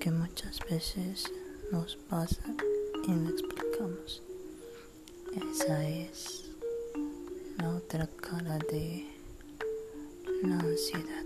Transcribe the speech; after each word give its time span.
que 0.00 0.10
muchas 0.10 0.58
veces 0.60 1.30
nos 1.70 1.96
pasa 2.08 2.42
y 3.06 3.10
no 3.10 3.28
explicamos. 3.28 4.22
Esa 5.52 5.86
es 5.86 6.50
la 7.58 7.68
otra 7.68 8.06
cara 8.06 8.58
de 8.70 9.06
la 10.42 10.58
ansiedad. 10.58 11.24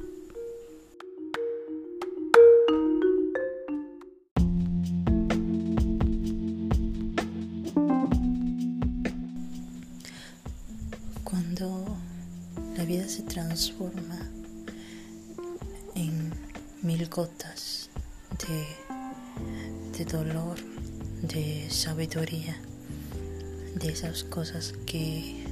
Cuando 11.22 11.96
la 12.76 12.84
vida 12.84 13.06
se 13.06 13.22
transforma 13.22 14.18
en 15.94 16.32
mil 16.82 17.08
gotas 17.08 17.73
de, 18.48 20.04
dolor, 20.04 20.56
de 21.22 21.68
sabiduría, 21.70 22.56
de 23.74 23.88
esas 23.88 24.24
cosas 24.24 24.74
que 24.86 25.44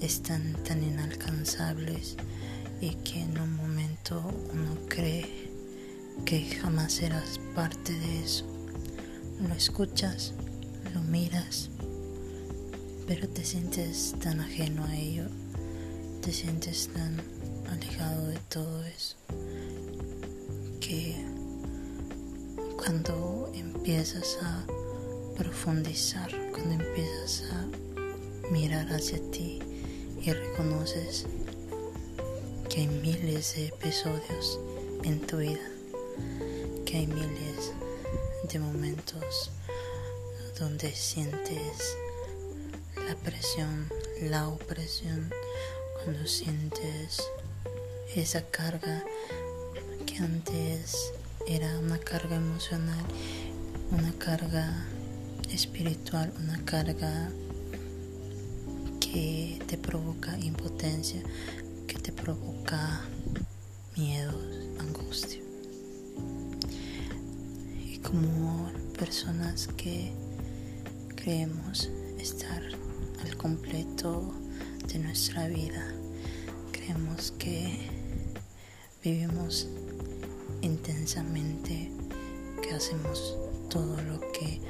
están 0.00 0.52
tan 0.64 0.82
inalcanzables 0.82 2.16
y 2.80 2.96
que 2.96 3.22
en 3.22 3.38
un 3.38 3.56
momento 3.56 4.22
uno 4.52 4.76
cree 4.88 5.50
que 6.24 6.44
jamás 6.56 6.94
serás 6.94 7.40
parte 7.54 7.92
de 7.92 8.24
eso. 8.24 8.44
Lo 9.40 9.54
escuchas, 9.54 10.34
lo 10.94 11.02
miras, 11.02 11.70
pero 13.06 13.28
te 13.28 13.44
sientes 13.44 14.14
tan 14.22 14.40
ajeno 14.40 14.84
a 14.84 14.96
ello, 14.96 15.26
te 16.20 16.32
sientes 16.32 16.88
tan 16.92 17.20
alejado 17.70 18.26
de 18.26 18.38
todo 18.48 18.84
eso, 18.84 19.16
cuando 22.84 23.48
empiezas 23.54 24.38
a 24.42 24.66
profundizar, 25.36 26.28
cuando 26.50 26.84
empiezas 26.84 27.44
a 27.52 27.68
mirar 28.50 28.92
hacia 28.92 29.20
ti 29.30 29.60
y 30.20 30.32
reconoces 30.32 31.26
que 32.68 32.80
hay 32.80 32.88
miles 32.88 33.54
de 33.54 33.66
episodios 33.68 34.58
en 35.04 35.20
tu 35.20 35.36
vida, 35.36 35.60
que 36.84 36.96
hay 36.98 37.06
miles 37.06 37.72
de 38.52 38.58
momentos 38.58 39.52
donde 40.58 40.92
sientes 40.92 41.96
la 42.96 43.14
presión, 43.14 43.88
la 44.22 44.48
opresión, 44.48 45.32
cuando 46.02 46.26
sientes 46.26 47.22
esa 48.16 48.42
carga 48.42 49.04
que 50.04 50.16
antes 50.18 51.12
era 51.46 51.78
una 51.78 51.98
carga 51.98 52.36
emocional, 52.36 53.04
una 53.90 54.12
carga 54.12 54.86
espiritual, 55.52 56.32
una 56.42 56.64
carga 56.64 57.30
que 59.00 59.60
te 59.66 59.76
provoca 59.76 60.38
impotencia, 60.38 61.22
que 61.86 61.98
te 61.98 62.12
provoca 62.12 63.00
miedo, 63.96 64.38
angustia. 64.78 65.42
Y 67.84 67.98
como 67.98 68.70
personas 68.98 69.68
que 69.76 70.12
creemos 71.16 71.90
estar 72.18 72.62
al 73.24 73.36
completo 73.36 74.32
de 74.88 74.98
nuestra 75.00 75.48
vida, 75.48 75.92
creemos 76.72 77.32
que 77.32 77.88
vivimos 79.02 79.68
intensamente, 80.62 81.92
que 82.62 82.74
hacemos 82.74 83.36
todo 83.68 84.00
lo 84.02 84.20
que 84.32 84.60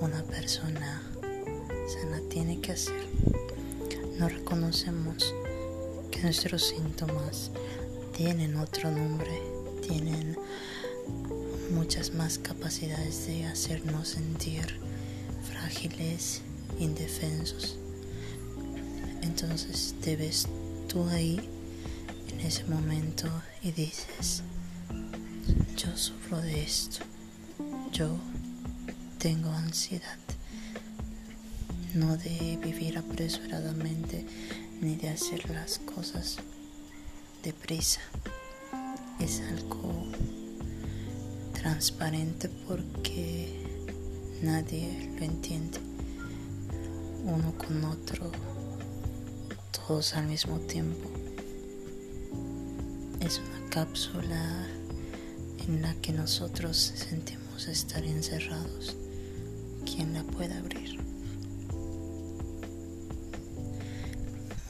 una 0.00 0.22
persona 0.24 1.02
sana 1.86 2.20
tiene 2.28 2.60
que 2.60 2.72
hacer. 2.72 3.06
No 4.18 4.28
reconocemos 4.28 5.34
que 6.10 6.22
nuestros 6.22 6.68
síntomas 6.68 7.50
tienen 8.16 8.56
otro 8.56 8.90
nombre, 8.90 9.40
tienen 9.86 10.36
muchas 11.70 12.14
más 12.14 12.38
capacidades 12.38 13.26
de 13.26 13.46
hacernos 13.46 14.08
sentir 14.08 14.78
frágiles, 15.44 16.42
indefensos. 16.78 17.78
Entonces 19.22 19.94
te 20.00 20.16
ves 20.16 20.48
tú 20.88 21.04
ahí 21.08 21.40
en 22.32 22.40
ese 22.40 22.64
momento 22.64 23.28
y 23.62 23.72
dices, 23.72 24.42
yo 25.76 25.96
sufro 25.96 26.40
de 26.40 26.62
esto, 26.62 27.04
yo 27.92 28.16
tengo 29.18 29.50
ansiedad, 29.50 30.18
no 31.94 32.16
de 32.16 32.58
vivir 32.62 32.98
apresuradamente 32.98 34.24
ni 34.80 34.96
de 34.96 35.10
hacer 35.10 35.48
las 35.50 35.78
cosas 35.78 36.38
deprisa. 37.42 38.00
Es 39.18 39.40
algo 39.40 40.06
transparente 41.52 42.48
porque 42.66 43.64
nadie 44.42 45.10
lo 45.18 45.24
entiende. 45.24 45.78
Uno 47.24 47.54
con 47.56 47.84
otro, 47.84 48.32
todos 49.70 50.14
al 50.14 50.26
mismo 50.26 50.58
tiempo. 50.58 51.08
Es 53.20 53.38
una 53.38 53.70
cápsula 53.70 54.66
en 55.68 55.82
la 55.82 55.94
que 55.94 56.12
nosotros 56.12 56.76
sentimos 56.76 57.68
estar 57.68 58.04
encerrados. 58.04 58.96
¿Quién 59.84 60.14
la 60.14 60.24
puede 60.24 60.54
abrir? 60.54 60.98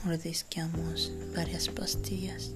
Mordisqueamos 0.04 1.12
varias 1.34 1.68
pastillas, 1.68 2.50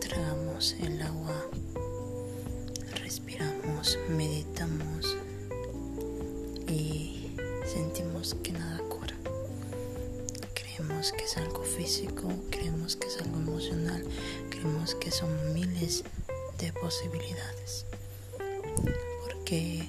tragamos 0.00 0.76
el 0.80 1.00
agua, 1.00 1.46
respiramos, 3.02 3.98
meditamos 4.10 5.16
y 6.68 7.30
sentimos 7.72 8.36
que 8.42 8.52
nada 8.52 8.78
cura. 8.88 9.16
Creemos 10.54 11.12
que 11.12 11.24
es 11.24 11.36
algo 11.38 11.62
físico, 11.62 12.28
creemos 12.50 12.96
que 12.96 13.08
es 13.08 13.18
algo 13.22 13.38
emocional, 13.38 14.04
creemos 14.50 14.94
que 14.96 15.10
son 15.10 15.54
miles 15.54 16.04
de 16.58 16.72
posibilidades. 16.72 17.86
Porque 19.22 19.88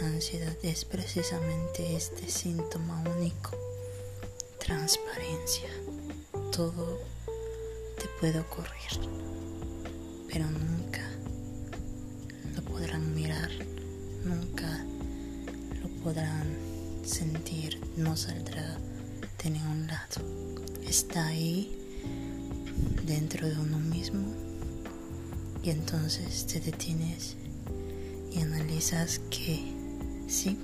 la 0.00 0.06
ansiedad 0.08 0.56
es 0.62 0.84
precisamente 0.84 1.96
este 1.96 2.28
síntoma 2.28 3.02
único 3.16 3.50
transparencia. 4.58 5.68
Todo 6.50 7.00
te 7.98 8.08
puede 8.20 8.40
ocurrir, 8.40 9.08
pero 10.32 10.46
nunca 10.50 11.02
lo 12.56 12.62
podrán 12.62 13.14
mirar, 13.14 13.50
nunca 14.24 14.84
lo 15.82 15.88
podrán 16.02 16.56
sentir, 17.04 17.80
no 17.96 18.16
saldrá 18.16 18.78
de 19.42 19.50
ningún 19.50 19.86
lado. 19.86 20.22
Está 20.88 21.26
ahí 21.26 21.76
dentro 23.04 23.48
de 23.48 23.58
uno 23.58 23.78
mismo 23.78 24.53
y 25.64 25.70
entonces 25.70 26.46
te 26.46 26.60
detienes 26.60 27.36
y 28.30 28.40
analizas 28.40 29.20
que 29.30 29.72
sí, 30.28 30.58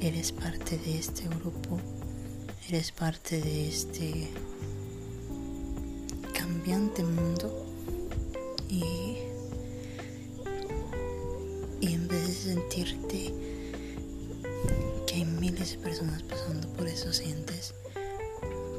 eres 0.00 0.32
parte 0.32 0.78
de 0.78 0.98
este 0.98 1.28
grupo 1.28 1.78
eres 2.70 2.92
parte 2.92 3.40
de 3.40 3.68
este 3.68 4.28
cambiante 6.32 7.02
mundo 7.02 7.66
y, 8.68 9.16
y 11.80 11.94
en 11.94 12.06
vez 12.06 12.28
de 12.28 12.52
sentirte 12.52 13.34
que 15.04 15.14
hay 15.14 15.24
miles 15.24 15.72
de 15.72 15.78
personas 15.78 16.22
pasando 16.22 16.68
por 16.74 16.86
eso, 16.86 17.12
sientes 17.12 17.74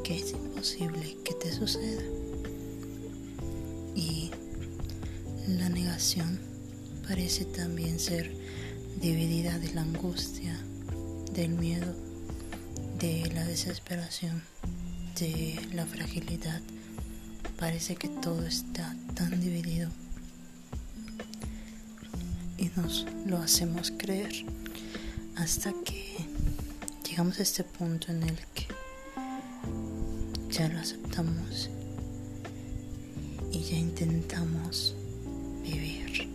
que 0.05 0.15
es 0.15 0.31
imposible 0.31 1.17
que 1.25 1.33
te 1.33 1.51
suceda. 1.51 2.01
La 5.61 5.69
negación 5.69 6.39
parece 7.07 7.45
también 7.45 7.99
ser 7.99 8.35
dividida 8.99 9.59
de 9.59 9.71
la 9.75 9.83
angustia, 9.83 10.59
del 11.33 11.49
miedo 11.49 11.95
de 12.97 13.31
la 13.35 13.45
desesperación, 13.45 14.41
de 15.19 15.59
la 15.73 15.85
fragilidad. 15.85 16.61
Parece 17.59 17.95
que 17.95 18.07
todo 18.07 18.43
está 18.47 18.95
tan 19.13 19.39
dividido 19.39 19.91
y 22.57 22.71
nos 22.75 23.05
lo 23.27 23.37
hacemos 23.37 23.93
creer 23.95 24.33
hasta 25.35 25.71
que 25.85 26.25
llegamos 27.07 27.37
a 27.37 27.43
este 27.43 27.63
punto 27.63 28.11
en 28.11 28.23
el 28.23 28.37
que 28.55 28.65
ya 30.49 30.67
lo 30.69 30.79
aceptamos 30.79 31.69
y 33.51 33.59
ya 33.59 33.77
intentamos 33.77 34.95
vivir. 35.71 36.27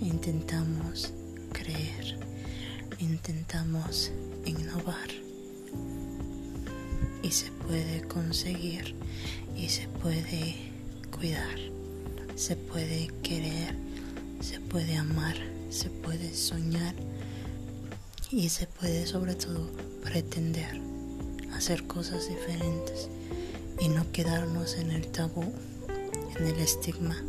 intentamos 0.00 1.12
creer, 1.52 2.18
intentamos 3.00 4.12
innovar. 4.44 5.08
Y 7.22 7.30
se 7.30 7.50
puede 7.50 8.02
conseguir 8.02 8.94
y 9.56 9.68
se 9.68 9.88
puede 9.88 10.54
cuidar, 11.10 11.58
se 12.36 12.54
puede 12.56 13.08
querer, 13.22 13.74
se 14.40 14.60
puede 14.60 14.96
amar, 14.96 15.36
se 15.70 15.90
puede 15.90 16.34
soñar 16.34 16.94
y 18.30 18.48
se 18.50 18.66
puede 18.66 19.06
sobre 19.06 19.34
todo 19.34 19.68
pretender 20.04 20.80
hacer 21.54 21.86
cosas 21.86 22.28
diferentes 22.28 23.08
y 23.80 23.88
no 23.88 24.10
quedarnos 24.12 24.76
en 24.76 24.92
el 24.92 25.08
tabú, 25.08 25.52
en 26.38 26.46
el 26.46 26.60
estigma 26.60 27.24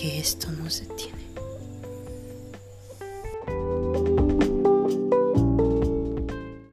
que 0.00 0.18
esto 0.18 0.50
no 0.52 0.70
se 0.70 0.86
tiene. 0.86 1.19